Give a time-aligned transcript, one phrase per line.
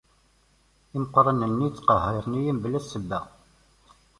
[0.95, 3.19] Imeqqranen ttqehhiren-iyi mebla ssebba.